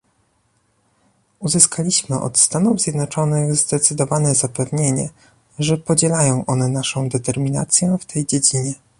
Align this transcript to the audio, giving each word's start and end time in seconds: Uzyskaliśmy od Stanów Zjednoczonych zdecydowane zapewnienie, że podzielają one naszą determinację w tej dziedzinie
Uzyskaliśmy 1.39 2.19
od 2.19 2.37
Stanów 2.39 2.81
Zjednoczonych 2.81 3.55
zdecydowane 3.55 4.35
zapewnienie, 4.35 5.09
że 5.59 5.77
podzielają 5.77 6.45
one 6.45 6.67
naszą 6.67 7.09
determinację 7.09 7.97
w 8.01 8.05
tej 8.05 8.25
dziedzinie 8.25 8.73